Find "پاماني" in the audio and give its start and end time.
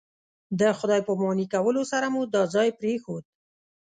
1.07-1.45